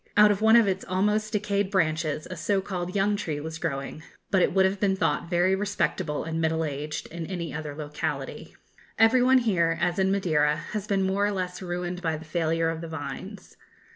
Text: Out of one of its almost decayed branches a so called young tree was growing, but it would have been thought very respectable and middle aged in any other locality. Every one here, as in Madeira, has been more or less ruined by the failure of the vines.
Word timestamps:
Out 0.17 0.31
of 0.31 0.41
one 0.41 0.55
of 0.55 0.67
its 0.67 0.83
almost 0.85 1.31
decayed 1.31 1.69
branches 1.69 2.27
a 2.31 2.35
so 2.35 2.59
called 2.59 2.95
young 2.95 3.15
tree 3.15 3.39
was 3.39 3.59
growing, 3.59 4.01
but 4.31 4.41
it 4.41 4.51
would 4.51 4.65
have 4.65 4.79
been 4.79 4.95
thought 4.95 5.29
very 5.29 5.53
respectable 5.53 6.23
and 6.23 6.41
middle 6.41 6.65
aged 6.65 7.05
in 7.09 7.27
any 7.27 7.53
other 7.53 7.75
locality. 7.75 8.55
Every 8.97 9.21
one 9.21 9.37
here, 9.37 9.77
as 9.79 9.99
in 9.99 10.11
Madeira, 10.11 10.55
has 10.71 10.87
been 10.87 11.03
more 11.03 11.27
or 11.27 11.31
less 11.31 11.61
ruined 11.61 12.01
by 12.01 12.17
the 12.17 12.25
failure 12.25 12.71
of 12.71 12.81
the 12.81 12.87
vines. 12.87 13.57